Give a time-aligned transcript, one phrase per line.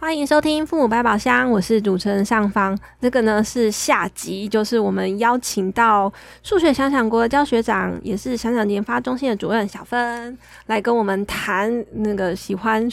[0.00, 2.78] 欢迎收听《父母百宝箱》，我是主持人上方。
[3.00, 6.10] 这个呢是下集，就是我们邀请到
[6.44, 12.88] 数学想想国的教学长，也是想想研发中心的主任小芬，来跟我们谈那个喜欢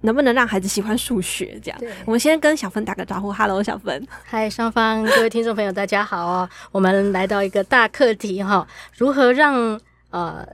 [0.00, 1.60] 能不能让孩子喜欢数学。
[1.62, 4.04] 这样，我们先跟小芬打个招呼，Hello，小芬。
[4.24, 6.50] 嗨，上方各位听众朋友，大家好哦。
[6.72, 8.66] 我们来到一个大课题哈，
[8.96, 9.80] 如何让
[10.10, 10.44] 呃。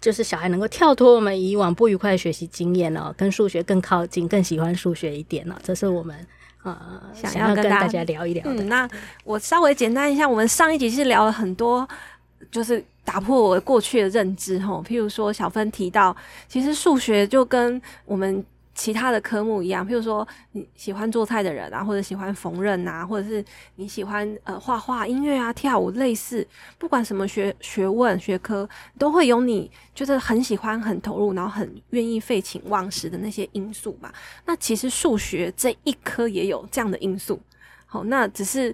[0.00, 5.60] 就是小孩能够跳脱我们以往不愉快的学习经验哦，跟数学更靠近，更喜欢数学一点了。
[5.62, 6.16] 这是我们
[6.62, 8.62] 呃想要跟大家聊一聊的。
[8.62, 8.88] 嗯，那
[9.24, 11.88] 我稍微简单一下，我们上一集是聊了很多，
[12.50, 14.82] 就是打破我过去的认知哈。
[14.86, 16.16] 譬如说，小芬提到，
[16.48, 18.44] 其实数学就跟我们。
[18.78, 26.46] 其他的科目一样，譬如说你喜欢做菜的人啊，或者喜欢缝纫啊，或者是你喜欢呃画画、音乐啊、跳舞，类似
[26.78, 34.12] 不管什么学学问学科，都会有你就是很喜欢、很投入，然后很愿意废寝忘食的那些因素嘛。
[34.46, 37.40] 那其实数学这一科也有这样的因素，
[37.84, 38.72] 好，那只是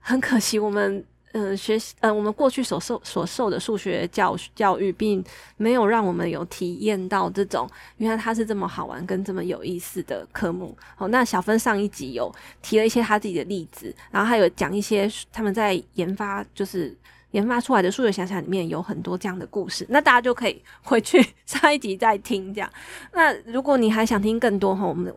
[0.00, 1.04] 很可惜我们。
[1.32, 5.24] 嗯、呃，学习呃，我们过去所受所受的数学教教育，并
[5.56, 10.76] 没有让我们有体验到这种原来它是这么好玩跟这么有意思的科目。
[10.94, 16.94] 好，那小芬上一集有提了一些他自己的例子，然后还有讲一些他们在研发，就是
[17.30, 19.86] 研发出来的数学想想里面有很多这样的故事。
[19.88, 22.70] 那大家就可以回去 上一集再听这样。
[23.14, 25.10] 那如果你还想听更多哈，我们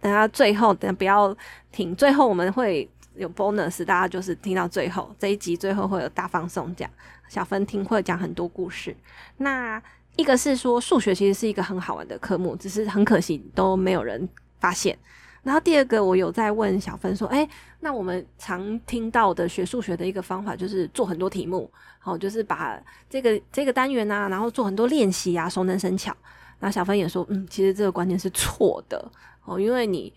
[0.00, 1.36] 等下最后等不要
[1.70, 2.90] 停，最后我们会。
[3.20, 6.88] 有 bonus，大家就是听到最后这一集，最后会有大放送讲，
[7.28, 8.96] 小芬听会讲很多故事。
[9.36, 9.80] 那
[10.16, 14.26] 一个是说数学其实是一个很好玩的科目，只是很可惜都没有人
[14.58, 14.96] 发现。
[15.42, 17.46] 然后第二个，我有在问小芬说，哎，
[17.80, 22.80] 那我们常听到的学数学的一个方法就是做很多题目，好，就是把
[23.10, 26.16] 这个这个单元啊，然后做很多练习啊，熟能生巧。
[26.58, 29.10] 然后小芬也说，嗯，其实这个观念是错的
[29.44, 30.10] 哦，因为你。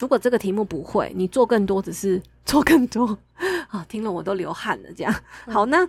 [0.00, 3.16] 如果这个题目不会，你做更多只是 做更多
[3.68, 3.84] 啊！
[3.86, 4.88] 听了我都流汗了。
[4.96, 5.14] 这样
[5.46, 5.86] 好，那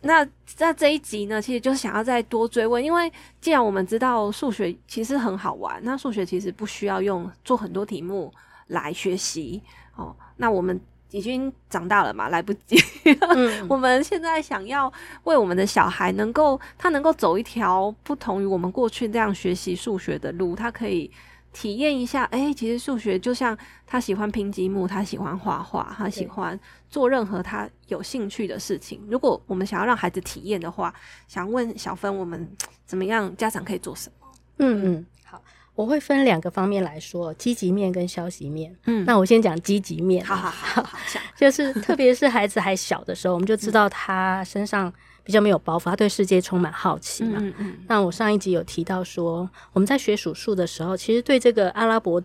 [0.00, 8.32] 那在这一集呢，其实就是想要再多追问，因为既然我们知道数学其实很好玩，那数学其实不需要用做很多题目
[8.68, 9.62] 来学习
[9.94, 10.16] 哦。
[10.38, 12.76] 那我们已经长大了嘛，来不及。
[13.04, 14.90] 嗯、 我们现在想要
[15.24, 21.10] 为我们的小孩能够他能够走一条不同于我们过去这样学习数学的路，他可以。
[21.52, 23.56] 体验一下，哎、欸，其实数学就像
[23.86, 29.00] 他喜欢拼积木，他喜欢画画，他喜欢做任何他有兴趣的事情。
[29.10, 30.94] 如果我们想要让孩子体验的话，
[31.26, 32.48] 想问小芬，我们
[32.86, 34.28] 怎么样家长可以做什么？
[34.58, 35.42] 嗯嗯，好，
[35.74, 38.76] 我会分两个方面来说，积极面跟消极面。
[38.84, 40.24] 嗯，那我先讲积极面。
[40.24, 40.98] 好好好，好，
[41.36, 44.92] 就是特别是孩子还小的时候，我们就知道他身上。
[45.30, 47.38] 比较没有包袱，他对世界充满好奇嘛。
[47.40, 47.78] 嗯嗯。
[47.86, 52.20] 那我上一集有提到说，我们在学数数的时候，其实对这个阿拉伯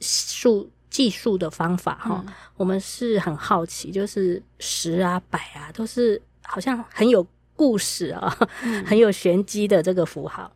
[0.00, 10.50] 数计数的方法哈、嗯，我们是很好奇，就是十啊、百啊，都是好像很有故事啊，嗯、 很有玄机的这个符号。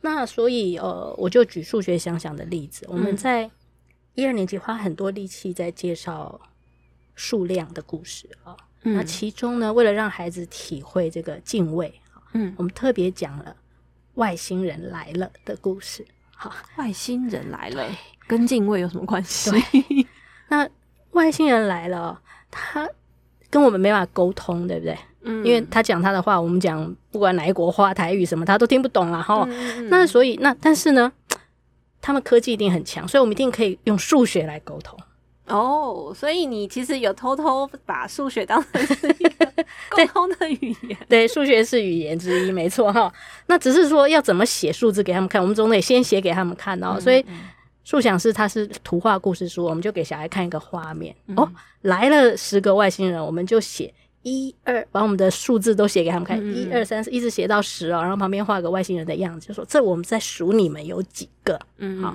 [0.00, 3.50] 那所以呃，我就举数学想想的例子，我们在
[4.14, 6.40] 一二年级花很多力气在介绍
[7.14, 8.56] 数量的故事啊。
[8.82, 11.92] 嗯、那其中呢，为了让孩子体会这个敬畏，
[12.32, 13.54] 嗯，我们特别讲了
[14.14, 16.04] 外星人来了的故事。
[16.34, 17.86] 好，外星人来了，
[18.26, 19.50] 跟敬畏有什么关系？
[19.50, 20.06] 对，
[20.48, 20.68] 那
[21.10, 22.18] 外星人来了，
[22.50, 22.88] 他
[23.50, 24.98] 跟我们没办法沟通，对不对？
[25.22, 29.90] 嗯，因为他讲他的话，我们讲不管哪一国话、台语什么，他都听不懂了哈、嗯。
[29.90, 31.12] 那所以，那但是呢，
[32.00, 34.98] 他们科技一定很强，所以我们一定可以用数学来沟通。
[35.50, 39.46] 哦、oh，所以你其实有偷偷把数学当成是一个
[39.90, 43.12] 沟通的语言， 对，数学是语言之一，没错哈。
[43.46, 46.92] 那只是说要怎么写数字给他们看，我们总得先写给他们看哦。
[46.94, 47.24] 嗯、所以
[47.84, 51.34] 数想是它是图画故事书，我们就给小孩看一个画面、嗯。
[51.36, 51.50] 哦，
[51.82, 53.92] 来了十个外星人，我们就写
[54.22, 62.14] 一二，把我们的数字都写给他们看，一二三四，一直写到十哦，然后旁边画个外星人的样子，就说这我们在数你们有几个，嗯，好。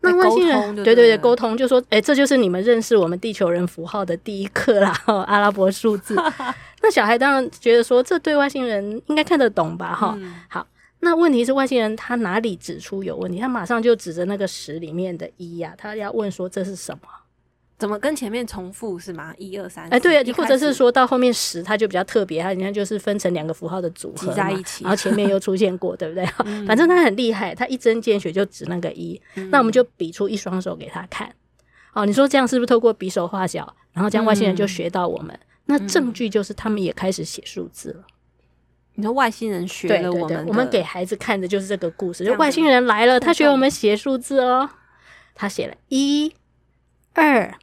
[0.00, 4.92] 那外星人对，对对对，沟通就说，哎、欸，这就是你们认识我们地球人符号的第一课啦，
[5.26, 6.14] 阿拉伯数字。
[6.82, 9.94] 那小孩当然觉得说，这对外星人应该看得懂吧？
[9.94, 10.66] 哈、嗯，好。
[11.00, 13.38] 那问题是外星人他哪里指出有问题？
[13.38, 17.08] 他马上就指着那个十里面的一呀、啊，他要问说这是什么？
[17.78, 19.32] 怎么跟前面重复是吗？
[19.38, 26.26] 一二三，哎，对啊，或者是说到后面十，它就比较特别，它人家就是分成两个符号的组合在一起，然后前面又出现过，对不对？
[26.44, 31.32] 嗯、反正他很厉害，他一针见血就指那个一、嗯，那我们就比出一双手给他看。
[31.92, 35.32] 哦，你说这样是不是透过比手画脚，然后这样外星人就学到我们？
[35.34, 38.04] 嗯、那证据就是他们也开始写数字了。
[38.94, 44.68] 你说外星人学了我们，对对对，我们给孩子看的就是这个故事，就外星人来了，他学我们写数字哦，
[45.36, 46.34] 他写了一
[47.14, 47.54] 二。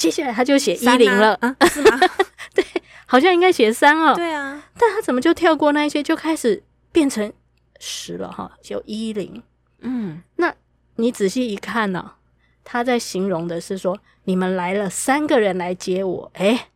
[0.00, 1.38] 接下来他就写一零了？
[1.70, 2.00] 是吗？
[2.54, 2.64] 对，
[3.04, 4.14] 好像应该写三哦。
[4.14, 7.30] 对啊，但他怎么就跳过那一些，就开始变成
[7.78, 8.50] 十了哈？
[8.62, 9.42] 就一零。
[9.80, 10.54] 嗯，那
[10.96, 12.16] 你仔细一看呢，哦，
[12.64, 16.30] 他在形容的是说，你们来了三个人来接我。
[16.34, 16.68] 哎，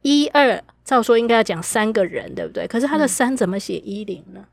[0.00, 2.66] 一二，照说应该要讲三个人，对不对？
[2.66, 4.40] 可是他的三怎么写一零呢？
[4.40, 4.46] 嗯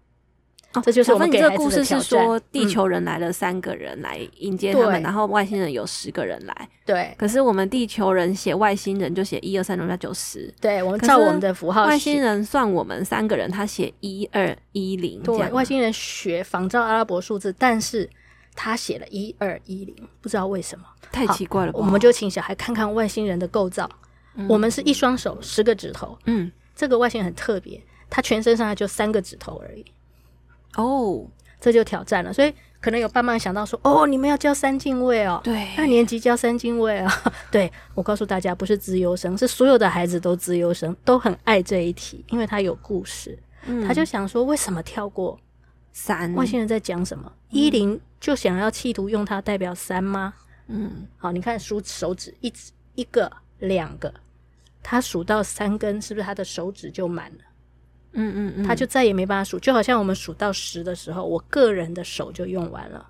[0.73, 1.65] 哦，这就是我们给孩子的挑战。
[1.65, 6.69] 故事是说，地球人来了三个人来迎接他们，嗯、然后外星人有十个人来。
[6.85, 7.13] 对。
[7.17, 10.53] 可是我们地球人写外星人就写一二三六九十。
[10.61, 11.85] 对，我们照我们的符号。
[11.85, 15.21] 外星人算我们三个人，他写一二一零。
[15.23, 18.09] 对，外星人学仿照阿拉伯数字，但是
[18.55, 21.79] 他写了一二一零，不知道为什么，太奇怪了吧。
[21.79, 23.89] 我们就请小孩看看外星人的构造。
[24.35, 26.17] 嗯、我们是一双手，十个指头。
[26.25, 29.83] 嗯，这个外星人很特别，他全身上下就三个指头而已。
[30.75, 31.27] 哦、oh，
[31.59, 37.11] 这就挑战了，所以可能有爸妈想到说：“哦，你们要教三进位哦，对，二年级教三进位啊。
[37.51, 43.37] ”对，我告诉大家，不是资优生，是所有的孩子都资优生，都很爱这一题，因为他有故事。
[43.65, 45.39] 嗯，他就想说，为什么跳过
[45.93, 46.33] 三？
[46.33, 47.31] 外星人在讲什么？
[47.49, 50.33] 一、嗯、零就想要企图用它代表三吗？
[50.67, 52.51] 嗯，好，你看数手指，一
[52.95, 54.11] 一个两个，
[54.81, 57.43] 他数到三根，是不是他的手指就满了？
[58.13, 63.07] 嗯嗯嗯，他就再也没办法数，就好像我们数到十的时候，我个人的手就用完了。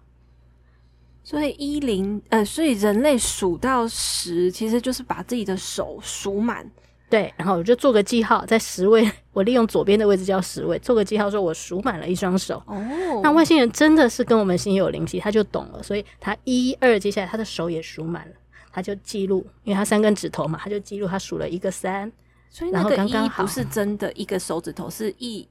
[1.23, 6.69] 所以一零呃，所以人类数到十，其实就是把自己的手数满。
[7.09, 12.63] 对，然后我就做个记号，在十位， 我利用左边的位置叫十位，做个记号，说我数满了一双手。
[12.65, 12.81] 哦，
[13.21, 18.35] 那外星人真的是跟我们心有灵犀，他就懂了，所以他一二，接下来他的手也数满了，
[18.71, 22.11] 他就记录，因为他三根指头嘛，他就记录他数了一个三。
[22.51, 25.47] 所以那个一不是真的一个手指头，是一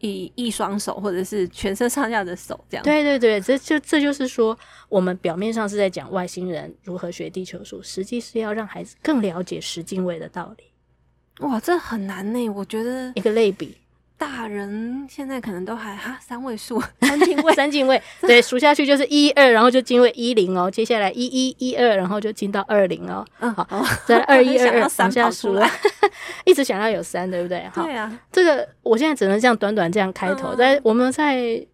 [0.00, 2.82] 一一双手，或者是全身上下的手这样。
[2.82, 4.58] 对对对，这就这就是说，
[4.88, 10.64] 我们表面上是在讲外星人如何学地球术，实际是要让孩子更了解十进位的道理。
[11.46, 13.76] 哇，这很难呢，我觉得一个类比。
[14.20, 17.54] 大人现在可能都还哈三位数 三进位。
[17.54, 23.24] 三进位，对，数下去就是一二，然后就进位一零哦，接下来一一一二，然后就进到二零哦。
[23.38, 23.66] 嗯，好，
[24.06, 25.66] 再 二一二二往下数了，
[26.44, 27.66] 一直想要有三，对不对？
[27.74, 31.66] 对啊，这个我现在只能这样短短这样开头，在、嗯、我们在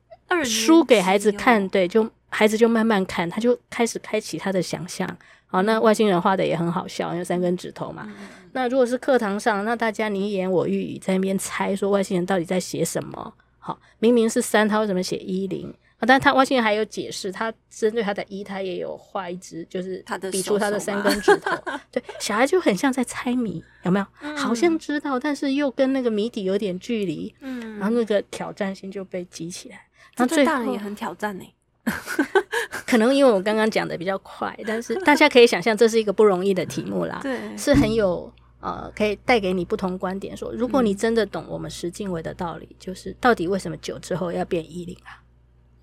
[0.44, 5.04] 书给孩子看，对，就孩子就慢慢看，他就开始开启他的想象。
[5.48, 8.02] 好，那外星人画的也很好笑，因为三根指头嘛。
[8.06, 13.32] 嗯、那如果是课堂上，那大家你一言我一语在那边猜，说外星人到底在写什么？
[13.58, 15.72] 好，明明是三，他为什么写一零？
[15.98, 21.50] 啊，但他外星人还有解释，他针对他的一，他也有画一只，就是比出他的三根指头。
[21.90, 24.36] 对，小孩就很像在猜谜，有没有、嗯？
[24.36, 27.34] 好像知道，但是又跟那个谜底有点距离。
[27.40, 29.80] 嗯，然后那个挑战性就被激起来。
[30.16, 31.44] 那最大人也很挑战呢。
[32.86, 37.20] 可能因为我刚刚讲的比较快，但是 大家可以想象，这是一个不容易的题目啦。
[37.22, 40.36] 对，是很有呃，可以带给你不同观点。
[40.36, 45.22] 说，如果你真的懂我们十进位的道理，就是到底为什么九之后要变一零啊？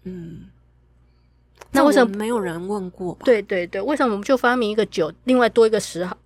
[0.04, 0.50] 嗯，
[1.72, 3.18] 那为什么没有人问过？
[3.24, 6.18] 对对对，为什么我们就发明一个九，另外多一个十号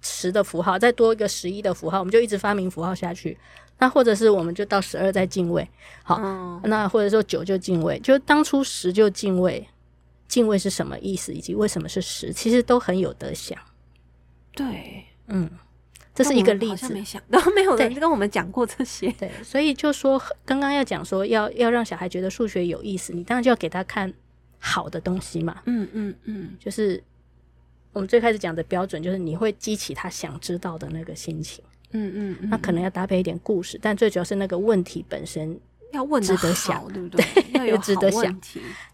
[0.00, 3.36] 十的符号，再多一个十一的符号，我们就一直发明符号下去？
[3.78, 5.68] 那或者是我们就到十二再进位，
[6.02, 9.66] 好，嗯、那或者说九就进位，就当初十就进位，
[10.28, 13.58] 进位是什么意思，以及为什么是十，其实都很有得想。
[14.52, 15.50] 对，嗯，
[16.14, 16.94] 这是一个例子。
[16.94, 24.14] 没想到 没有人跟我们讲过这些，对，所以就说刚刚要讲说要要让小孩觉得数学有意思，你当然就要给他看
[24.60, 25.62] 好的东西嘛。
[25.66, 27.02] 嗯嗯嗯，就是
[27.92, 31.62] 我们最开始讲的标准，就是你会激起他想知道的那个心情。
[31.94, 35.58] 嗯嗯，嗯，那可能要搭配一点故事，但最主要是那个问题本身
[35.92, 37.24] 要问值得想，对不对？
[37.54, 38.40] 要有 值得想。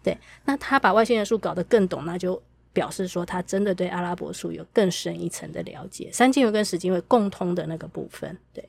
[0.03, 2.41] 对，那他把外星人术搞得更懂，那就
[2.71, 6.09] 表示说他真的对阿拉伯数有更深一层的了解。
[6.13, 8.63] 三进位跟十进位共通的那个部分，对，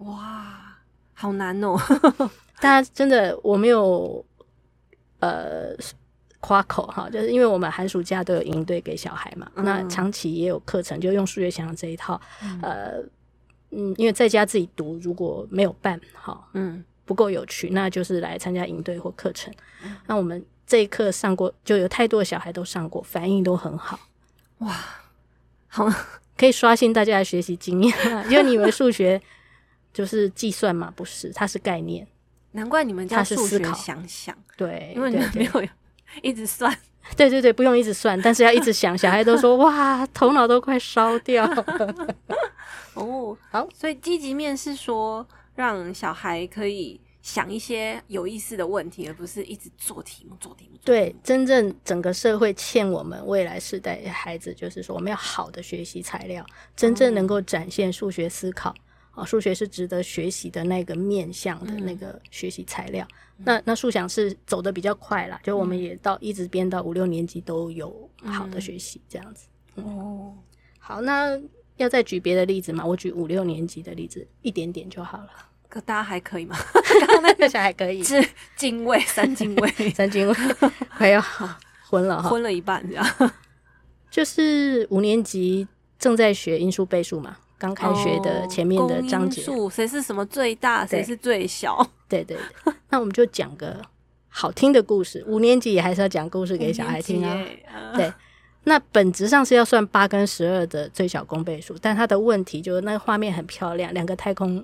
[0.00, 0.76] 哇，
[1.14, 1.76] 好难哦！
[2.60, 4.24] 大家真的我没有
[5.20, 5.76] 呃
[6.40, 13.04] 夸口哈，就是因为我们寒暑假都有营队给小孩嘛，嗯、那长期也有课程，就用数学想这一套，嗯、呃。
[13.76, 19.52] 嗯，因为在家自己读，如果没有办好，嗯，不够有趣，那就是来参加营队或课程。
[19.84, 19.94] 嗯。
[20.06, 24.00] 那我们这一课上过，就有太多的小孩都上过，反应都很好。
[24.58, 24.74] 哇，
[25.68, 25.86] 好，
[26.36, 27.94] 可以刷新大家的学习经验。
[28.30, 29.20] 因为你以为数学
[29.92, 30.90] 就是计算嘛？
[30.96, 32.06] 不是，它是概念。
[32.52, 35.68] 难怪你们叫数学想想，对，因为你们没有
[36.22, 36.76] 一直算。
[37.16, 38.96] 对对对，不用一直算，但是要一直想。
[38.98, 41.44] 小孩都说哇，头脑都快烧掉。
[42.94, 50.78] 哦，好，所以积极面是说让小孩可以想一些有意思的问题，而不是一直做题目、做题目。
[50.84, 56.44] 对，真正整个社会欠我们未来世代的孩子，就是说我们要好的学习材料，
[56.74, 58.74] 真正能够展现数学思考。
[59.12, 63.06] 啊，数学是值得学习的那个面向的那个学习材料。
[63.10, 69.46] 嗯、那那数想是走的比较快啦，就我们也到一直编到五六年级都有好的学习这样子。
[69.74, 70.34] 哦，
[70.78, 71.38] 好，那
[71.76, 72.84] 要再举别的例子吗？
[72.84, 75.28] 我举五六年级的例子，一点点就好了。
[75.68, 76.56] 可大家还可以吗？
[77.00, 78.26] 刚刚那个小孩可以，是
[78.56, 80.34] 进位三进位 三进位，
[80.98, 81.20] 没有
[81.90, 83.32] 昏了哈，昏了一半这样。
[84.10, 87.36] 就是五年级正在学因数倍数嘛。
[87.58, 91.78] 刚开学的前面的章节，数谁是什么最大，谁是最小？
[92.06, 93.80] 对对对，那我们就讲个
[94.28, 95.24] 好听的故事。
[95.26, 97.42] 五年级也还是要讲故事给小孩听啊。
[97.72, 98.12] 呃、对，
[98.64, 104.62] 那本质上是要算八跟十二的最小公倍数，但它的问题就是那个画面很漂亮，两个太空，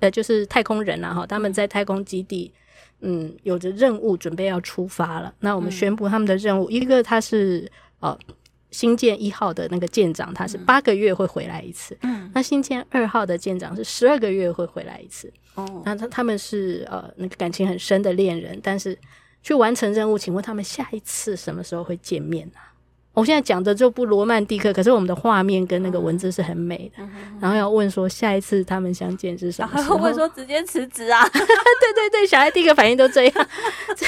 [0.00, 2.52] 呃，就是太空人啊哈，他们在太空基地，
[3.00, 5.32] 嗯，有着任务准备要出发了。
[5.40, 8.18] 那我们宣布他们的任务，嗯、一个他是哦。
[8.70, 11.96] 星舰一号的那个舰长，他是八个月会回来一次。
[12.02, 15.32] 嗯，那新建二号的舰长是十二个月会回来一次。
[15.54, 18.96] 哦，那他他们是呃那个感情很深的恋人，但是
[19.42, 22.54] 去完成任务，请问他们下一次什么时候会见面呢？
[22.56, 22.70] 啊？
[23.12, 27.02] 我现在讲的就不罗曼蒂克，可是我们的画面跟那个文字是很美的。
[27.02, 29.98] 嗯、然后要问说下一次他们相见是什么时候？
[29.98, 31.26] 会说直接辞职啊？
[31.28, 33.34] 对对对，小孩第一个反应都这样，
[33.96, 34.06] 这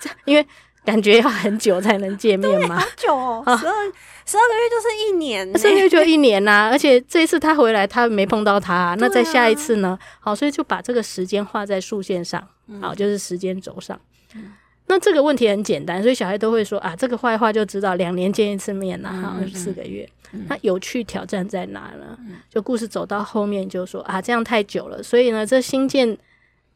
[0.00, 0.46] 这因为。
[0.84, 2.78] 感觉要很久才能见面吗？
[2.78, 3.92] 很久哦， 十二
[4.26, 6.68] 十二个月就是一年，十二个月就一年呐、啊。
[6.70, 9.98] 而且这一次他回来，他没碰到他、啊，那再下一次呢？
[10.20, 12.46] 好，所以就把这个时间画在竖线上，
[12.80, 13.98] 好，就是时间轴上。
[14.34, 14.52] 嗯、
[14.86, 20.06] 那这个问题很简单，所以小孩都会说啊，这个画一画就知道两年见一次面呐、啊，好，二十四个月。
[20.32, 22.18] 嗯、那有趣挑战在哪呢？
[22.50, 26.16] 就故事走到后面就说啊，这样太久了，所以呢，这新建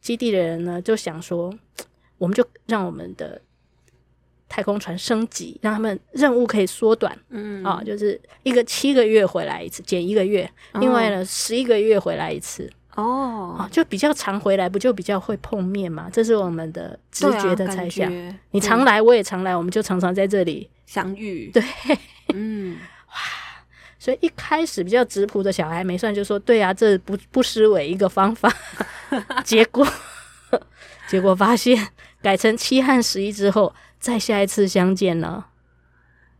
[0.01, 1.53] 基地的人呢就想说，
[2.17, 3.39] 我们就让我们的。
[4.49, 7.15] 太空船升级，让他们任务可以缩短。
[7.29, 12.69] 嗯啊，就是一个七个月回来一次，减一个月；哦、另外呢，十一个月回来一次。
[12.95, 16.09] 哦啊，就比较常回来，不就比较会碰面嘛？
[16.11, 18.11] 这是我们的直觉的猜想。
[18.11, 21.49] 啊、你常来，我也常来，我们就常常在这里相遇。
[21.53, 21.63] 对，
[22.33, 22.75] 嗯，
[23.07, 23.15] 哇，
[23.99, 28.51] 所以一开始比较质朴的小孩没算，就说：“对啊，这不不失为一个方法。
[29.45, 29.87] ”结果
[31.07, 31.87] 结果发现
[32.21, 33.73] 改成七和十一之后。
[33.99, 35.47] 再下一次相见了？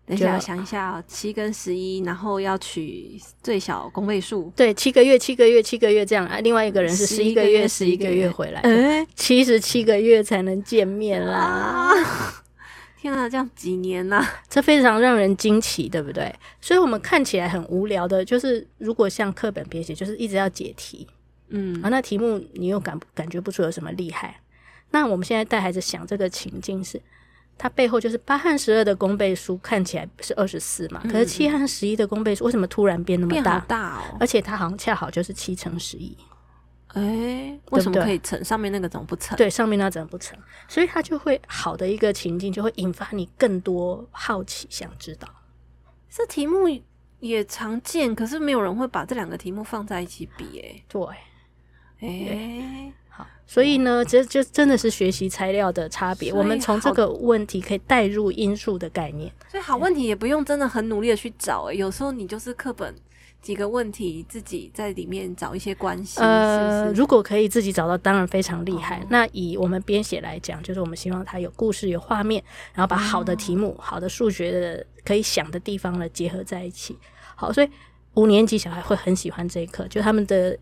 [0.05, 4.51] 等一下，要想一下哦，七跟十一，然后要取最小公倍数。
[4.55, 6.39] 对，七个月，七个月，七个月这样啊。
[6.39, 11.37] 另外一个人是十一个月，十一个月回来，哎，七十七个月才能见面啦！
[11.37, 11.93] 啊、
[12.99, 14.41] 天啊，这样几年呐、啊？
[14.49, 16.33] 这非常让人惊奇，对不对？
[16.59, 21.07] 所以我们看起来很无聊的，就是如果像课本编写，就是一直要解题，
[21.49, 24.41] 嗯，啊，那题目你又感感觉不出有什么厉害。
[24.89, 26.99] 那我们现在带孩子想这个情境是。
[27.61, 33.59] 它背后就是八和十二的公倍数看起来是二十四嘛，嗯、可是七和十一的公倍数为什么突然变那么大？
[33.59, 34.17] 变大哦！
[34.17, 36.17] 而且它好像恰好就是七乘十一，
[36.93, 38.41] 哎，为什么可以乘？
[38.45, 39.35] 上面那个怎么不乘？
[39.35, 40.39] 对，上面那怎么不乘？
[40.69, 45.27] 所以它就会好的一个情境，就会引发你更多好奇，想知道。
[46.09, 46.69] 这题目
[47.19, 51.01] 也常见，可是没有人会把这两个题目放在一起比，哎，对，
[51.99, 52.93] 哎。
[53.50, 56.32] 所以呢，这就真的是学习材料的差别。
[56.32, 59.34] 我们从这个问题可以带入因素的概念。
[59.50, 62.94] 所以好问题也不用真的很努力的去找，欸，有时候你就是课本
[63.41, 66.22] 几个问题，自己在里面找一些关系。
[66.22, 69.00] 呃，是是如果可以自己找到，当然非常厉害。
[69.00, 72.44] 哦，那以我们编写来讲，就是我们希望它有故事、有画面，
[72.75, 76.96] 然后把好的题目、哦、好的数学的可以想的地方呢结合在一起。
[77.36, 77.70] 好，所以
[78.13, 80.56] 五年级小孩会很喜欢这一课，就他们的。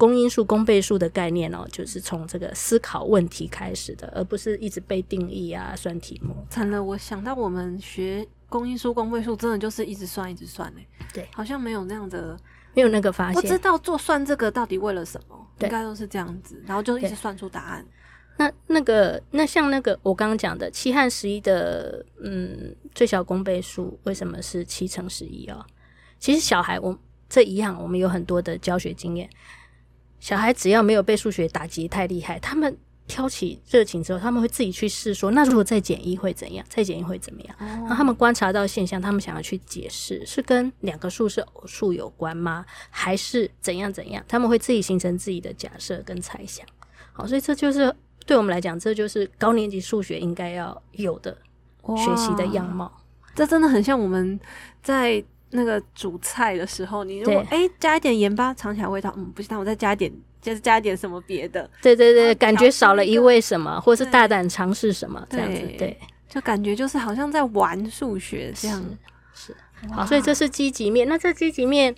[0.00, 6.34] 公因数、公倍数的概念哦，就是从这个思考问题开始的，而不是一直被定义啊、算题目。
[6.48, 10.80] 惨了，我想到我们学公因数、公倍数，真的就是一直算、一直算呢。
[11.12, 12.34] 对，好像没有那样的，
[12.72, 13.42] 没有那个发现。
[13.42, 15.36] 不知道做算这个到底为了什么？
[15.58, 17.86] 对应该都是这样子，然后就一直算出答案。
[18.38, 25.62] 那那个，那像那个我刚刚讲的七和十一的，嗯，最小公倍数为什么是七乘十一哦？
[26.18, 29.28] 其实小孩我这一样，我们有很多的教学经验。
[30.20, 32.76] 小孩只要没有被数学打击太厉害，他们
[33.08, 36.64] 挑起热情之后，他们会自己去试说，那如果再减一会怎样？
[36.68, 37.56] 再减一会怎么样？
[37.58, 42.64] 然后他们观察到现象，他们想要去解释，是跟两个数是偶数有关吗？
[42.90, 44.24] 还是怎样怎样？
[44.28, 46.64] 他们会自己形成自己的假设跟猜想。
[47.12, 47.92] 好，所以这就是
[48.26, 51.36] 对我们来讲，这就是高年级数学应该要有的
[51.96, 52.92] 学习的样貌。
[53.34, 54.38] 这真的很像我们
[54.82, 60.12] 在那个煮菜的时候，你如果哎加一点盐巴，尝起来味道嗯不行，那我再加一点。
[60.42, 65.94] 就是加点什么别的，对对对，感觉少了一味什么，或是大胆尝试什么这样子，对，
[66.30, 68.82] 就感觉就是好像在玩数学这样，
[69.34, 71.06] 是，是好，所以这是积极面。
[71.06, 71.94] 那这积极面，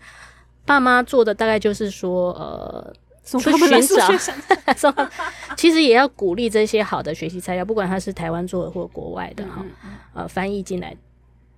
[0.66, 2.92] 爸妈做的大概就是说，呃，
[3.25, 4.92] 去寻找，
[5.56, 10.97] 其实也要鼓励这些好的学习材料，不管他是台湾做的或国外的哈，嗯嗯呃，翻译进来。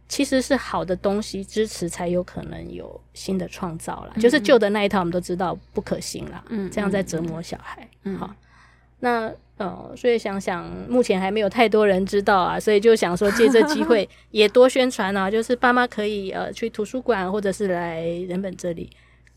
[0.09, 4.13] 其实是好的东西支持，才有可能有新的创造啦。
[4.15, 6.45] 嗯、就是旧的那一套，我们都知道不可行啦。
[6.49, 7.89] 嗯，这样在折磨小孩。
[8.05, 8.35] 嗯，好，
[9.01, 15.31] 那呃，所以想想目前还没有太多人知道啊，所以就想说借这机会 也多宣传啊。
[15.31, 18.91] 就是爸妈可以呃去图书馆，或者是来人本这里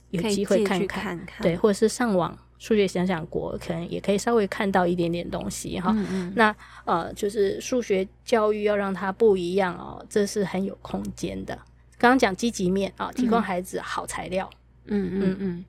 [0.09, 2.37] 有机会看看，看看，对，或者是上网。
[2.59, 5.91] 数学想想国，可能也可以稍微看到一点点东西哈。
[5.95, 11.55] 嗯嗯，那呃，就是数学教育要让它不一样哦，这是很有空间的。
[11.97, 14.49] 刚刚讲积极面啊，提供孩子好材料。
[14.85, 15.65] 嗯嗯嗯，嗯。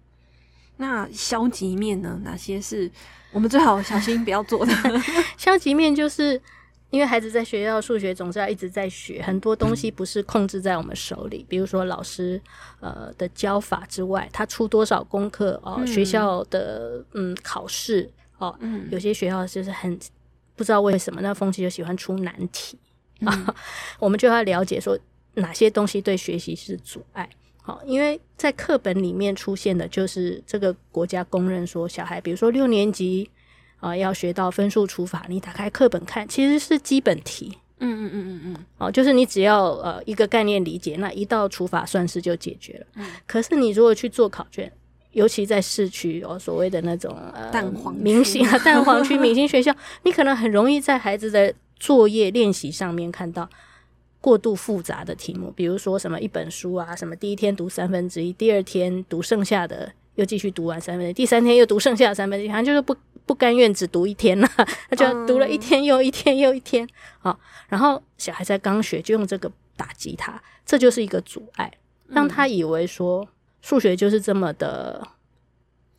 [0.77, 2.21] 那消极面呢？
[2.23, 2.91] 哪些是
[3.33, 4.73] 我们最好小心不要做的？
[5.37, 6.41] 消极面就是。
[6.91, 11.45] 因为孩子在学校数学总是要一直在学，很多东西不是控制在我们手里。
[11.47, 12.41] 比如说老师
[12.81, 18.59] 呃的教法之外，他出多少功课哦、呃，学校的嗯考试哦、
[18.91, 19.99] 有些学校就是很
[20.57, 22.79] 不知道为什么那风气就喜欢出难题
[23.21, 23.55] 啊、
[24.01, 24.99] 我们就要了解说
[25.35, 27.29] 哪些东西对学习是阻碍。
[27.61, 33.31] 好、呃，因为在课本里面出现的就是这个国家公认说小孩，比如说六年级。
[33.81, 37.57] 啊、呃，要学到分数除法，你打开课本看，其实是基本题。
[37.81, 38.55] 嗯嗯嗯嗯嗯。
[38.79, 42.87] 哦、呃，就是你只要呃一个概念理解，那一道除法算式就解决了。
[42.97, 43.07] 嗯。
[43.27, 44.73] 可是你如果去做考卷，
[45.13, 53.49] 尤其在市区哦，所谓的那种呃蛋黄明星啊，蛋黄区明星学校，你可能很容易在孩子的作业练习上面看到
[54.21, 59.93] 过度复杂的题目，比如说什么一本书啊，什么第一天读三分之一，第二天读剩下的。
[60.17, 62.93] 又继续读完三分之一，第三天又读剩下的三分之一，好像就是不
[63.29, 64.49] 不甘愿只读一天了，
[64.91, 66.89] 他就读了一天又一天又一天，
[67.21, 67.39] 好、嗯，
[67.69, 71.71] 然后小孩在刚学就用这个打击他，这就是一个阻碍，
[72.09, 73.29] 让他以为说
[73.61, 75.07] 数学就是这么的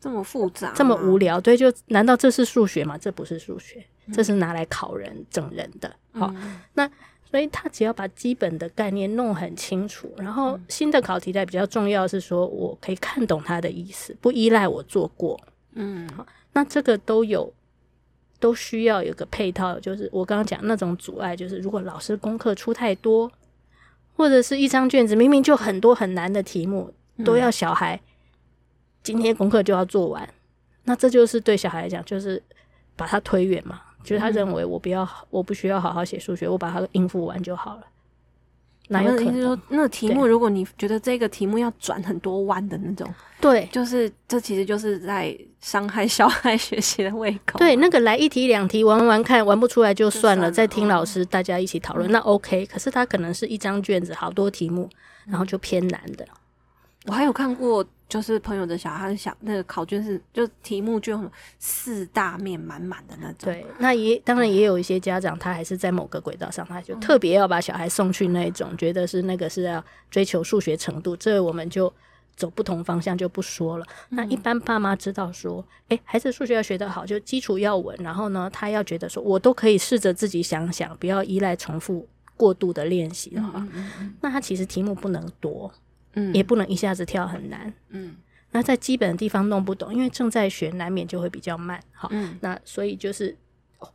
[0.00, 2.98] 这么复杂，这么无聊，对，就难道这是数学吗？
[2.98, 6.90] 这不是数学，这是拿来考人整人的，好，嗯、那。
[7.30, 15.40] 所以他只要把基本的概念弄很清楚，然后新的考题在比较重要是说，我可以看懂他的意思，不依赖我做过。
[15.74, 17.52] 嗯，好，那这个都有
[18.38, 23.30] 都需要有个配套，就是我刚刚讲那种阻碍，就是如果老师功课出太多，
[24.16, 26.92] 或者是一张卷子明明就很多很难的题目，
[27.24, 28.00] 都要小孩
[29.02, 30.28] 今天功课就要做完，
[30.84, 32.42] 那这就是对小孩来讲，就是
[32.96, 33.82] 把他推远嘛。
[34.02, 37.86] 就是他认为我不要，我不需要好好写数学，我把它应付完就好了。
[38.90, 39.40] 哪有可能？
[39.40, 43.08] 说那个题目，如果你觉得这个题目要转很多弯的那种，
[43.40, 47.58] 对，就是这其实就是在伤害小孩学习的胃口。
[47.58, 52.66] 对，那个来一题两题玩玩看，玩不出来就算了，算了再听老师大家一起讨论，嗯，那 OK。
[52.66, 54.90] 可是他可能是一张卷子，好多题目，
[55.26, 56.26] 然后就偏难的。
[57.06, 57.84] 我还有看过。
[58.10, 61.18] 就是朋友的小孩想那个考卷是就题目就
[61.60, 63.36] 四大面满满的那种。
[63.44, 71.90] 对，那也当然也有一些家长他还是在某个轨道上，他就特别要把小孩送去那种，觉得是那个是要追求数学程度，这我们就
[72.34, 73.86] 走不同方向就不说了。
[74.08, 83.64] 那一般爸妈知道说，诶，孩子数学要学得好，就基础要稳，然后呢，他要觉得说我都可以试着自己想想，不要依赖重复过度的练习的话，
[84.20, 85.72] 那他其实题目不能多。
[86.14, 87.72] 嗯，也不能一下子跳很难。
[87.90, 88.16] 嗯，
[88.50, 91.80] 那在基本的地方弄不懂，因为正在学，难免就会比较慢。
[91.92, 93.36] 好，嗯，那所以就是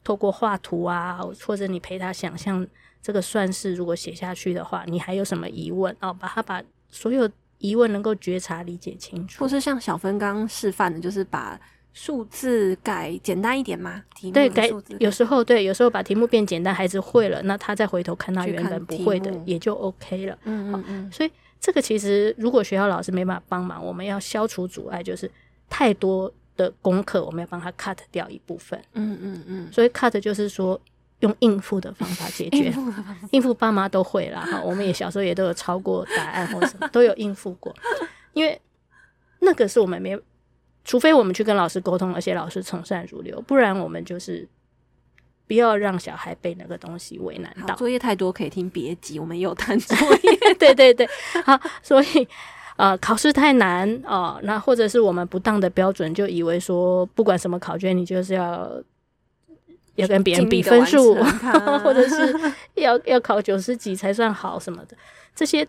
[0.04, 2.65] 透过画图啊，或者你陪他想象
[3.01, 6.13] 这个算式，如果写下去的话，你还有什么疑问哦？
[6.13, 9.43] 把他把所有疑问能够觉察、理解清楚。
[9.43, 11.60] 或是像小芬刚刚示范的，就是把
[11.91, 14.04] 数字改简单一点嘛？
[14.15, 20.38] 题目对，改有时候对，有时候把题目变简单，孩子会了，那他再回头看他原本不会的，也就 OK 了。
[20.45, 21.32] 嗯嗯嗯，所以。
[21.65, 25.30] 这个其实，如果学校老师没办法帮忙，我们要消除阻碍，就是
[25.67, 28.80] 太多的功课，我们要帮他 cut 掉一部分。
[28.93, 29.73] 嗯嗯嗯。
[29.73, 30.80] 所以 cut 就是说
[31.21, 32.71] 用应付的方法解决，
[33.32, 34.41] 应付，爸妈都会啦。
[34.41, 37.75] 哈，我们也小时候也都有抄过答案或什么，都有应付过。
[38.34, 38.62] 因为
[39.39, 40.15] 那个是我们没
[40.84, 44.47] 除非我们去跟老师沟通，而且老师从善如流，不然我们就是
[45.48, 47.76] 不要让小孩被那个东西为难到。
[47.76, 50.38] 作业太多可以听别急，我们有谈作业。
[50.60, 51.08] 对对对，
[51.44, 52.28] 好，所以
[52.78, 58.82] 呃，考试太难哦、呃，那或者是我们不当的标准，就以为说不管什么考卷，你就是要
[59.96, 61.16] 要跟别人比分数，
[61.84, 64.98] 或者是要 要考九十几才算好什么的，
[65.36, 65.68] 这些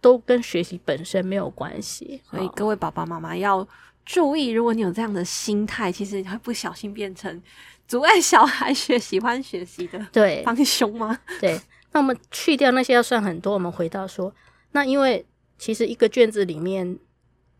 [0.00, 2.20] 都跟学习本身没有关系。
[2.30, 3.66] 所以各位爸爸妈妈要。
[4.06, 7.42] 注意，如果你有这样的心态，其实你会不小心变成
[7.86, 11.18] 阻碍小孩学、喜欢学习的对帮凶吗？
[11.40, 11.60] 对，
[11.92, 14.34] 那我们去掉那些要算很多，我们回到说，
[14.72, 15.24] 那因为
[15.58, 16.98] 其实一个卷子里面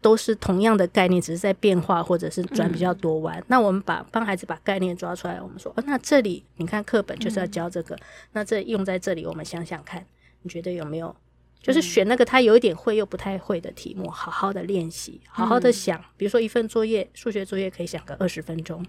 [0.01, 3.39] 都是同样的概念，只是在变化或者是转比较多弯。
[3.39, 8.01] 嗯、那我们把帮孩子把概念抓出来，我们说，哦，那这里你看课本就是要教这个，嗯、
[8.33, 10.05] 那这用在这里，我们想想看，
[10.43, 11.15] 你觉得有没有？
[11.63, 15.99] 就是选那个他有一点会又不太会的题目，好好的练习，好好的想。
[15.99, 18.85] 嗯、比如说一份作业，数学作业可以想个二十分钟，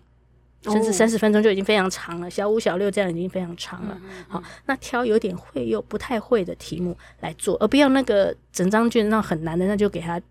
[0.71, 2.29] 甚至三十分钟就已经非常长了。
[2.29, 3.97] 小五、小六这样已经非常长了。
[4.03, 10.21] 嗯、好，那挑有点会又不太会的题目来做，而不要那个整张卷那很难的，那就给他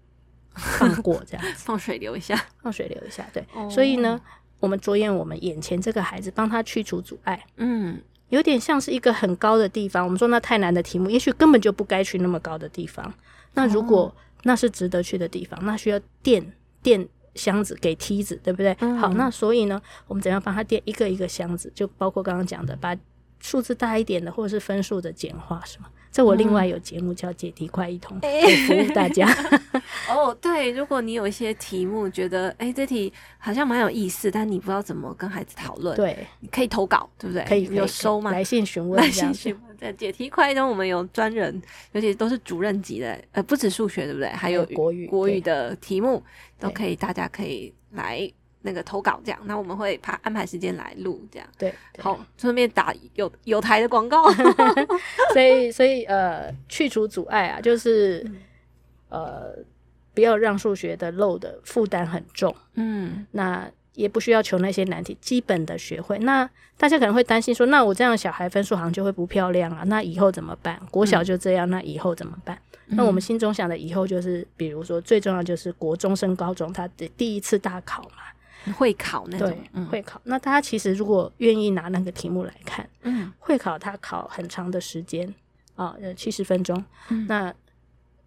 [0.54, 3.26] 放过这样子， 放水流一下，放水流一下。
[3.32, 4.20] 对，哦、所以呢，
[4.60, 7.44] 我们着眼我们眼前这个孩子，帮他去除阻碍。
[7.56, 8.00] 嗯。
[8.30, 13.12] 有点像是一个很高的地方，我们说那太难的题目，也许根本就不该去那么高的地方。
[13.52, 16.44] 那如果那是值得去的地方，那需要垫
[16.82, 18.76] 垫箱子给梯子，对不对？
[18.80, 21.70] 嗯、好，那所以呢，我们怎样帮他垫一个一个箱子？
[21.74, 22.96] 就包括刚刚讲的，把
[23.40, 25.86] 数字大一点的，或者是分数的简化，是吗？
[26.14, 29.28] 这我另外有节目叫解题快一通，嗯、服务大家。
[30.08, 37.44] 哦，对，如果你有一些题目觉得，哎，这题好像蛮有意思，但你不知道怎么跟孩子讨论，对，你可以投稿，对不对？
[37.46, 38.30] 可以，有收吗？
[38.30, 39.76] 来信询问，来信询问。
[39.76, 44.28] 在解题快一通，我们有专人，尤其都是主任级的，呃，不止数学，对不对？
[44.28, 46.22] 还有国语、国语的题目
[46.60, 48.30] 都可以，大家可以来。
[48.66, 51.46] 那个投稿这样，那我们会排安排时间来录这样。
[51.58, 54.24] 对，好，顺便打有有台的广告。
[55.34, 58.36] 所以，所以呃，去除阻碍啊，就是、嗯、
[59.10, 59.54] 呃，
[60.14, 62.54] 不要让数学的 load 负担很重。
[62.74, 66.18] 嗯，那也不需要求那些难题，基本的学会。
[66.20, 66.48] 那
[66.78, 69.84] 大家可能会担心说，那我这样小孩分数好像就会不漂亮啊？
[69.86, 70.80] 那以后怎么办？
[70.90, 72.58] 国小就这样，嗯、那以后怎么办？
[72.86, 78.24] 那我们心中想的以后就是，比如说最重要就是国中升高中，他的第一次大考嘛。
[78.72, 80.20] 会考那种，会考。
[80.24, 85.32] 那大家其实如果愿意拿那个题目来看，嗯，会考他考很长的时间
[85.76, 86.84] 啊，呃，七十分钟。
[87.10, 87.54] 嗯、那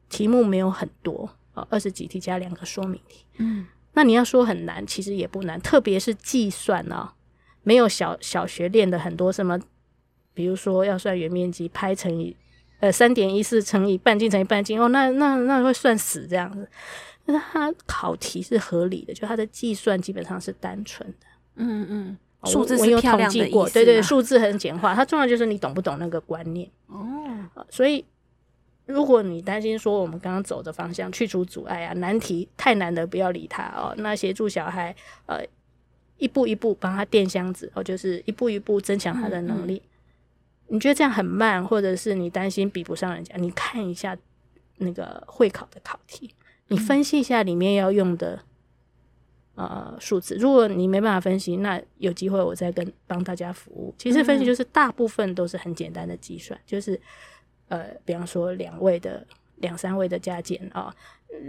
[0.09, 3.25] 题目没有很多啊，二十几题加两个说明题。
[3.37, 7.13] 嗯，那你要说很难，其实也不难，特别是计算啊，
[7.63, 9.59] 没有小小学练的很多什么，
[10.33, 12.35] 比如说要算圆面积，拍乘以
[12.79, 16.69] 呃三点一四乘以半径乘以半径哦，那那那会算死这样子。
[17.29, 21.27] 那它考题是合理的，就它的计算基本上是单纯的。
[21.55, 24.95] 嗯嗯，数字是漂亮的，我有统计过，对对，数字很简化。
[24.95, 26.69] 它重要就是你懂不懂那个观念。
[26.87, 27.05] 哦，
[27.69, 28.05] 所以
[28.85, 33.93] 如果你担心说我们刚刚走的方向去除阻碍啊，难题太难的不要理他哦。
[33.97, 35.43] 那协助小孩呃
[36.17, 39.81] 一步一步帮他垫箱子哦，就是一步一步增强他的能力。
[39.83, 39.89] 嗯
[40.69, 44.17] 嗯，你觉得这样很慢，或者是你担心比不上人家，你看一下
[44.77, 46.33] 那个会考的考题。
[46.69, 48.41] 你分析一下里面要用的
[49.55, 53.93] 呃数字，如果你没办法分析，那有机会我再跟帮大家服务。
[53.97, 56.99] 其实分析就是大部分都是很简单的计算，就是
[57.69, 59.25] 呃，比方说两位的
[59.57, 60.93] 两三位的加减啊，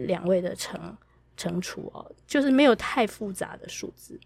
[0.06, 0.96] 两位的乘
[1.36, 4.18] 乘除哦，就是没有太复杂的数字。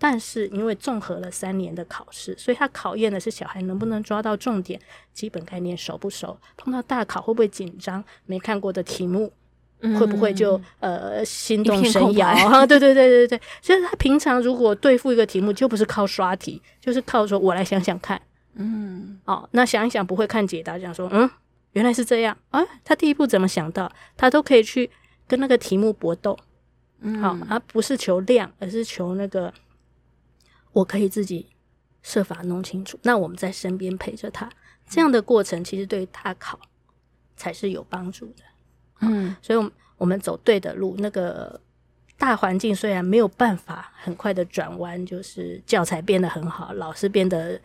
[0.00, 4.80] 但是因为综合了三年的考试，所以它考验的是小孩能不能抓到重点，
[5.12, 9.32] 基本概念熟不熟，碰到大考会不会紧张，没看过的题目。
[9.98, 12.64] 会不会就呃心动神摇啊？
[12.66, 18.20] 对对对对对，所以他平常如果对付一个题目，就不是靠刷题，就是靠说我来想想看。
[18.54, 21.30] 嗯，哦，那想一想不会看解答，讲说嗯
[21.72, 23.92] 原来是这样啊，他第一步怎么想到？
[24.16, 24.90] 他都可以去
[25.28, 26.36] 跟那个题目搏斗。
[27.00, 29.54] 嗯，好，而不是求量，而是求那个
[30.72, 31.46] 我可以自己
[32.02, 32.98] 设法弄清楚。
[33.02, 34.50] 那我们在身边陪着他，
[34.88, 36.58] 这样的过程其实对他考
[37.36, 38.42] 才是有帮助的。
[39.00, 40.96] 嗯，所以，我们走对的路。
[40.98, 41.60] 那个
[42.16, 47.60] 大环境虽然没有办法很快的转弯，就是教材变得很好，老师变得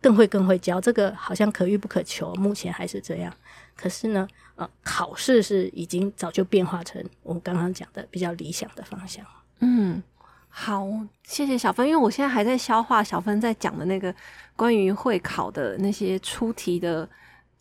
[0.00, 2.34] 更会更会教，这个好像可遇不可求。
[2.36, 3.32] 目前还是这样。
[3.76, 9.24] 可是呢，呃，考试是已经早就变化成我们刚刚讲的比较理想的方向。
[9.60, 10.02] 嗯，
[10.48, 10.86] 好，
[11.24, 14.14] 谢谢小芬，因为我现在还在消化小芬在讲的那个
[14.56, 17.08] 关于会考的那些出题的。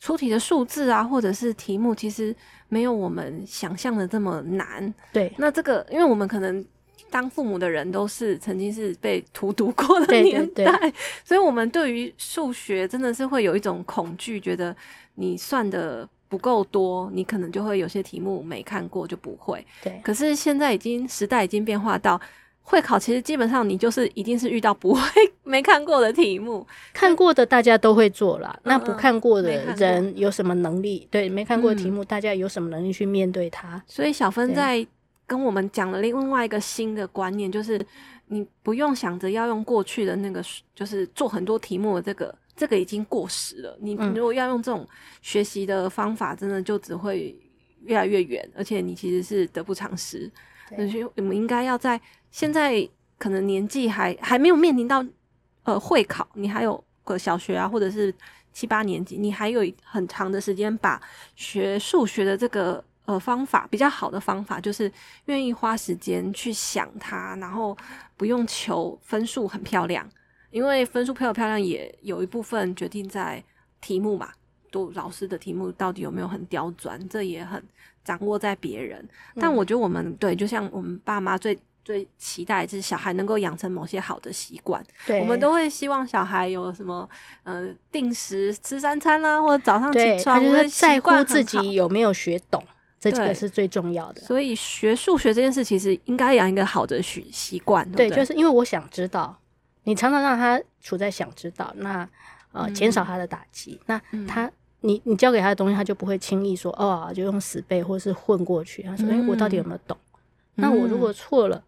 [0.04, 2.36] 出题的数字啊，或者是题目，其实
[2.68, 4.94] 没有我们想象的这么难。
[5.14, 6.64] 对，那这个，因为我们可能
[7.10, 14.76] 当父母的人都是曾经是被荼毒过的年代，对对对，所以我们对于数学真的是会有一种恐惧，觉得
[15.16, 19.66] 你算的不够多，你可能就会有些题目没看过就不会。
[19.82, 22.20] 对，可是现在已经时代已经变化到
[22.64, 25.02] 会考，其实基本上你就是一定是遇到不会
[25.44, 28.52] 没看过的题目，看过的大家都会做啦。
[28.58, 31.08] 嗯、那不看过的人有什么能力？
[31.12, 33.82] 对，没看过的题目，大家有什么能力去面对它？
[33.88, 34.86] 所以小芬在。
[35.26, 37.80] 跟我们讲了另外一个新的观念，就是
[38.28, 40.44] 你不用想着要用过去的那个，
[40.76, 43.76] 就是做很多题目的这个，这个已经过时了。
[43.80, 44.86] 你如果要用这种
[45.22, 47.36] 学习的方法，真的就只会
[47.86, 50.30] 越来越远，而且你其实是得不偿失。
[50.76, 52.00] 所以我们应该要在
[52.34, 52.86] 现在
[53.18, 55.06] 可能年纪还还没有面临到
[55.64, 58.14] 呃会考，你还有个小学啊，或者是
[58.52, 61.02] 七八年级，你还有很长的时间把
[61.36, 62.84] 学数学的这个。
[63.06, 64.90] 呃，方法比较好的方法就是
[65.26, 67.78] 愿意花时间去想它，然后
[68.16, 70.10] 不用求分数很漂亮，
[70.52, 73.44] 因为分数漂不漂亮也有一部分决定在
[73.82, 74.32] 题目嘛，
[74.72, 77.62] 都老师的题目到底有没有很刁钻，这也很
[78.06, 79.06] 掌握在别人。
[79.36, 87.10] 但我觉得我们对，就像我们爸妈最最期待就是小孩能够养成某些好的习惯，对，我们都会希望小孩有什么
[87.44, 92.64] 呃定时吃三餐啦，或者早上起床，他就是在乎自己有没有学懂。
[93.00, 97.86] 这几个是最重要的，所以学数学这件事其实应该养一个好的习习惯。
[97.92, 99.38] 对，就是因为我想知道，
[99.84, 102.08] 你常常让他处在想知道，那
[102.54, 108.82] 呃减少他的打击，那他你你教给他的东西，他就不会轻易说哦，就用死背或是混过去。
[108.84, 109.98] 他说：“哎，我到底有没有懂？”
[110.56, 111.62] 那我如果错了，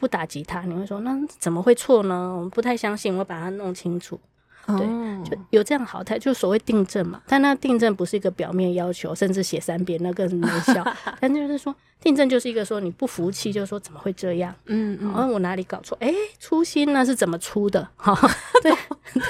[0.00, 4.18] 不打击他，你会说：“那怎么会错呢？”我们不太相信，我把它弄清楚。
[4.66, 4.86] 对，
[5.24, 7.20] 就有这样好态，就所谓订正嘛。
[7.26, 10.82] 但那订正不是一个表面要求，甚至写三遍那个没效。
[11.20, 14.54] 但就是说，订正就是一个说你不服气，就是说怎么会这样？
[14.66, 15.98] 嗯嗯，我哪里搞错？
[16.00, 17.86] 哎，粗心呢是怎么出的？
[17.96, 18.16] 哈，
[18.62, 18.72] 对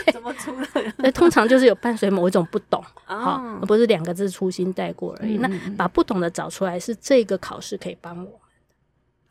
[0.04, 0.92] 对，怎么出的？
[0.98, 5.38] 那通常就是有伴随某一种不懂，好，而不是两个字粗心带过而已。
[5.38, 8.40] 那把不懂的找出来，是这个考试可以帮我。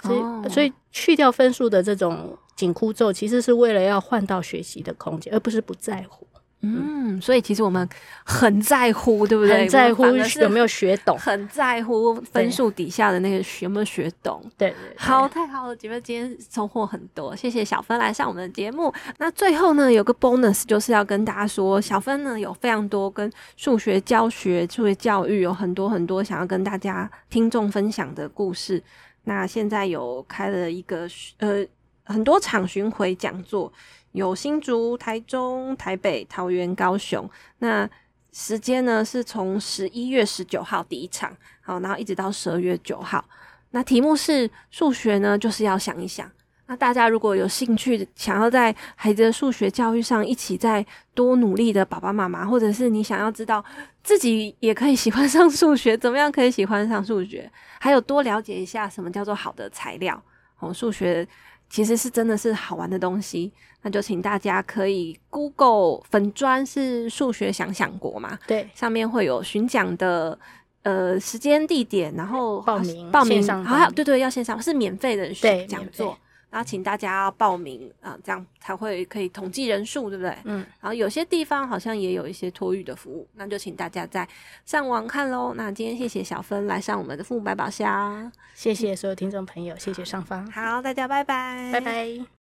[0.02, 6.26] 所以，所以去掉分数的这种紧箍咒，其实是为了要换到学习的空间，而不是不在乎。
[6.62, 7.88] 嗯，所以其实我们
[8.26, 9.60] 很在乎，对不对？
[9.60, 14.44] 很在乎有没有学懂，很在乎分数底下的那个学有没有学懂。
[14.58, 18.94] 对，对，对，好，太好了，姐妹今天收获很多，谢谢小芬来上我们的节目。
[19.20, 28.84] 那最后呢，有个 bonus 就是要跟大家说，小芬呢有非常多跟数学教学、数学教育有很多很多想要跟大家听众分享的故事。
[29.30, 31.64] 那现在有开了一个呃
[32.04, 33.72] 很多场巡回讲座，
[34.14, 37.30] 有新竹、台中、台北、桃园、高雄。
[37.60, 37.88] 那
[38.32, 43.24] 时间呢是从十一月十九号第一场，好，然后一直到十二月九号。
[43.70, 46.28] 那题目是数学呢，就是要想一想。
[46.70, 53.66] 那大家如果有兴趣，想要在孩子的数学教育上一起再多努力的爸爸妈妈，或者是你想要知道
[54.04, 57.52] 自己也可以喜欢上数学，怎么样可以喜欢上数学？
[57.80, 60.22] 还有多了解一下什么叫做好的材料
[60.60, 61.28] 哦，数学
[61.72, 63.52] 其实是真的是好玩的东西，
[63.82, 70.38] 那就请大家可以 Google 粉砖是数学想想国嘛，对，上面会有巡讲的
[70.84, 75.34] 呃时间地点，然后报名报名，上好，对对，要线上是免费的
[75.66, 76.16] 讲座。
[76.50, 80.36] 然后请大家要报名啊，这样才会可以统计人数，对不对？
[80.46, 80.66] 嗯。
[80.82, 84.28] 然后有些地方好像也有一些托育的服务，那就请大家在
[84.66, 85.54] 上网看喽。
[85.56, 92.39] 那今天谢谢小芬来上我们的父母百宝箱，谢谢所有听众朋友，谢谢上方，好，大家拜拜，拜拜。